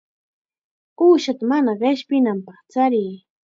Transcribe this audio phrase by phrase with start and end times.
[1.03, 3.15] Uushata mana qishpinanpaq chariy.